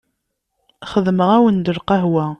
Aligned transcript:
Xedmeɣ-awen-d 0.91 1.67
lqahwa. 1.77 2.25